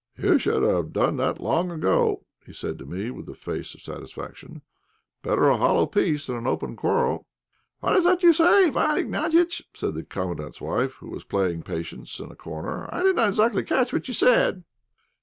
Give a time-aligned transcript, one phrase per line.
[0.17, 3.81] "You should have done that long ago," he said to me, with a face of
[3.83, 4.63] satisfaction.
[5.21, 7.27] "Better a hollow peace than an open quarrel."
[7.81, 12.19] "What is that you say, Iwán Ignatiitch?" said the Commandant's wife, who was playing patience
[12.19, 12.89] in a corner.
[12.91, 14.63] "I did not exactly catch what you said."